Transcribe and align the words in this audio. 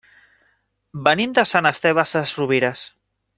Venim 1.07 1.35
de 1.39 1.43
Sant 1.51 1.71
Esteve 1.73 2.07
Sesrovires. 2.13 2.89